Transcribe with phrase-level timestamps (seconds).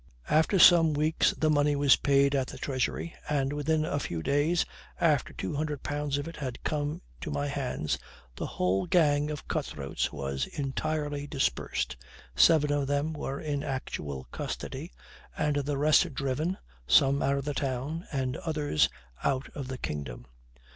[0.31, 4.65] After some weeks the money was paid at the treasury, and within a few days
[4.99, 7.99] after two hundred pounds of it had come to my hands,
[8.35, 11.97] the whole gang of cut throats was entirely dispersed,
[12.35, 14.91] seven of them were in actual custody,
[15.37, 16.57] and the rest driven,
[16.87, 18.89] some out of the town, and others
[19.23, 20.25] out of the kingdom.